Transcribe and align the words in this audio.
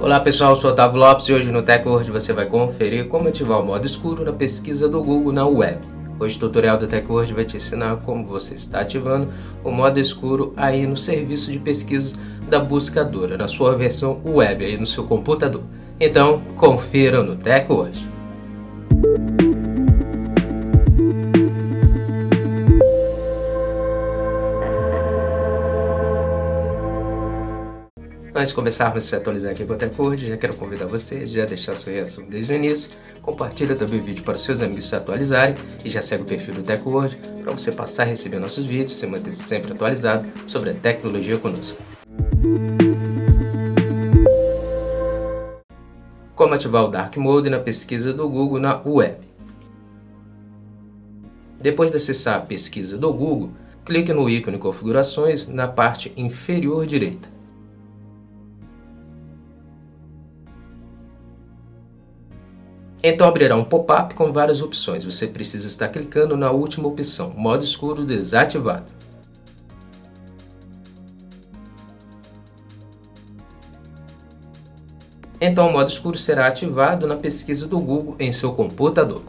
Olá 0.00 0.20
pessoal, 0.20 0.50
eu 0.50 0.56
sou 0.56 0.70
Otávio 0.70 1.00
Lopes 1.00 1.26
e 1.26 1.32
hoje 1.32 1.50
no 1.50 1.60
TechWord 1.60 2.12
você 2.12 2.32
vai 2.32 2.46
conferir 2.46 3.08
como 3.08 3.26
ativar 3.26 3.60
o 3.60 3.66
modo 3.66 3.84
escuro 3.84 4.24
na 4.24 4.32
pesquisa 4.32 4.88
do 4.88 5.02
Google 5.02 5.32
na 5.32 5.44
web. 5.44 5.80
Hoje 6.20 6.36
o 6.36 6.40
tutorial 6.40 6.78
do 6.78 6.86
TechWord 6.86 7.34
vai 7.34 7.44
te 7.44 7.56
ensinar 7.56 7.96
como 7.96 8.22
você 8.22 8.54
está 8.54 8.78
ativando 8.78 9.28
o 9.64 9.72
modo 9.72 9.98
escuro 9.98 10.54
aí 10.56 10.86
no 10.86 10.96
serviço 10.96 11.50
de 11.50 11.58
pesquisa 11.58 12.16
da 12.48 12.60
buscadora, 12.60 13.36
na 13.36 13.48
sua 13.48 13.74
versão 13.74 14.20
web 14.24 14.64
aí 14.64 14.76
no 14.76 14.86
seu 14.86 15.02
computador. 15.02 15.64
Então, 15.98 16.40
confira 16.56 17.20
no 17.20 17.34
TechWord. 17.34 18.17
Antes 28.38 28.50
de 28.50 28.54
começarmos 28.54 29.04
a 29.04 29.08
se 29.08 29.16
atualizar 29.16 29.50
aqui 29.50 29.66
com 29.66 29.72
a 29.72 29.76
TechWord, 29.76 30.28
já 30.28 30.36
quero 30.36 30.54
convidar 30.54 30.86
você 30.86 31.26
já 31.26 31.44
deixar 31.44 31.74
sua 31.74 31.92
reação 31.92 32.24
desde 32.28 32.52
o 32.52 32.54
início, 32.54 32.88
compartilha 33.20 33.74
também 33.74 33.98
o 33.98 34.02
vídeo 34.04 34.22
para 34.22 34.34
os 34.34 34.44
seus 34.44 34.62
amigos 34.62 34.88
se 34.88 34.94
atualizarem 34.94 35.56
e 35.84 35.90
já 35.90 36.00
segue 36.00 36.22
o 36.22 36.24
perfil 36.24 36.54
do 36.54 36.62
TechWord 36.62 37.18
para 37.42 37.52
você 37.52 37.72
passar 37.72 38.04
a 38.04 38.06
receber 38.06 38.38
nossos 38.38 38.64
vídeos 38.64 38.92
e 38.92 38.94
se 38.94 39.08
manter 39.08 39.32
sempre 39.32 39.72
atualizado 39.72 40.30
sobre 40.46 40.70
a 40.70 40.74
tecnologia 40.74 41.36
conosco. 41.36 41.82
Como 46.36 46.54
ativar 46.54 46.84
o 46.84 46.88
Dark 46.92 47.16
Mode 47.16 47.50
na 47.50 47.58
pesquisa 47.58 48.12
do 48.12 48.28
Google 48.28 48.60
na 48.60 48.80
web. 48.86 49.16
Depois 51.60 51.90
de 51.90 51.96
acessar 51.96 52.36
a 52.36 52.42
pesquisa 52.42 52.96
do 52.96 53.12
Google, 53.12 53.50
clique 53.84 54.12
no 54.12 54.30
ícone 54.30 54.58
Configurações 54.58 55.48
na 55.48 55.66
parte 55.66 56.12
inferior 56.16 56.86
direita. 56.86 57.37
Então 63.02 63.28
abrirá 63.28 63.54
um 63.54 63.64
pop-up 63.64 64.14
com 64.14 64.32
várias 64.32 64.60
opções. 64.60 65.04
Você 65.04 65.26
precisa 65.28 65.68
estar 65.68 65.88
clicando 65.88 66.36
na 66.36 66.50
última 66.50 66.88
opção, 66.88 67.32
modo 67.36 67.64
escuro 67.64 68.04
desativado. 68.04 68.86
Então 75.40 75.68
o 75.68 75.72
modo 75.72 75.88
escuro 75.88 76.18
será 76.18 76.48
ativado 76.48 77.06
na 77.06 77.16
pesquisa 77.16 77.68
do 77.68 77.78
Google 77.78 78.16
em 78.18 78.32
seu 78.32 78.52
computador. 78.52 79.22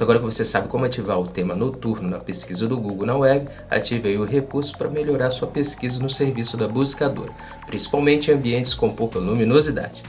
Agora 0.00 0.18
que 0.18 0.24
você 0.24 0.44
sabe 0.44 0.68
como 0.68 0.84
ativar 0.84 1.18
o 1.18 1.26
tema 1.26 1.54
noturno 1.54 2.08
na 2.08 2.18
pesquisa 2.18 2.66
do 2.66 2.78
Google 2.78 3.06
na 3.06 3.16
web, 3.16 3.48
ative 3.70 4.08
aí 4.08 4.18
o 4.18 4.24
recurso 4.24 4.76
para 4.76 4.88
melhorar 4.88 5.30
sua 5.30 5.48
pesquisa 5.48 6.00
no 6.02 6.08
serviço 6.08 6.56
da 6.56 6.68
buscadora, 6.68 7.32
principalmente 7.66 8.30
em 8.30 8.34
ambientes 8.34 8.74
com 8.74 8.90
pouca 8.90 9.18
luminosidade. 9.18 10.02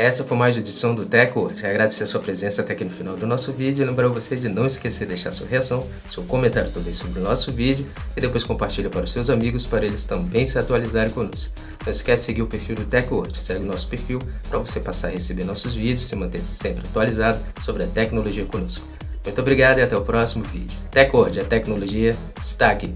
Essa 0.00 0.24
foi 0.24 0.34
mais 0.34 0.56
uma 0.56 0.62
edição 0.62 0.94
do 0.94 1.04
Teco 1.04 1.40
hoje. 1.40 1.58
Agradecer 1.66 2.04
a 2.04 2.06
sua 2.06 2.22
presença 2.22 2.62
até 2.62 2.72
aqui 2.72 2.82
no 2.84 2.90
final 2.90 3.18
do 3.18 3.26
nosso 3.26 3.52
vídeo 3.52 3.82
e 3.82 3.86
lembrar 3.86 4.08
você 4.08 4.34
de 4.34 4.48
não 4.48 4.64
esquecer 4.64 5.00
de 5.00 5.08
deixar 5.08 5.30
sua 5.30 5.46
reação, 5.46 5.86
seu 6.08 6.22
comentário 6.22 6.70
também 6.70 6.90
sobre 6.90 7.20
o 7.20 7.22
nosso 7.22 7.52
vídeo 7.52 7.86
e 8.16 8.18
depois 8.18 8.42
compartilha 8.42 8.88
para 8.88 9.04
os 9.04 9.12
seus 9.12 9.28
amigos 9.28 9.66
para 9.66 9.84
eles 9.84 10.06
também 10.06 10.46
se 10.46 10.58
atualizarem 10.58 11.12
conosco. 11.12 11.52
Não 11.84 11.90
esquece 11.90 12.22
de 12.22 12.26
seguir 12.28 12.40
o 12.40 12.46
perfil 12.46 12.76
do 12.76 12.86
TechWord, 12.86 13.36
segue 13.36 13.62
o 13.62 13.66
nosso 13.66 13.88
perfil 13.88 14.20
para 14.48 14.58
você 14.58 14.80
passar 14.80 15.08
a 15.08 15.10
receber 15.10 15.44
nossos 15.44 15.74
vídeos 15.74 16.00
e 16.00 16.04
se 16.06 16.16
manter 16.16 16.40
sempre 16.40 16.82
atualizado 16.88 17.38
sobre 17.60 17.84
a 17.84 17.86
tecnologia 17.86 18.46
conosco. 18.46 18.88
Muito 19.22 19.38
obrigado 19.38 19.80
e 19.80 19.82
até 19.82 19.94
o 19.94 20.00
próximo 20.00 20.44
vídeo. 20.44 20.78
TechWord, 20.90 21.40
a 21.40 21.44
tecnologia 21.44 22.16
está 22.40 22.70
aqui. 22.70 22.94